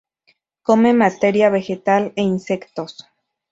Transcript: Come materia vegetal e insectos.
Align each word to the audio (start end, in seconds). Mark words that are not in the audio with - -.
Come 0.63 0.93
materia 1.03 1.49
vegetal 1.51 2.11
e 2.15 2.23
insectos. 2.23 3.05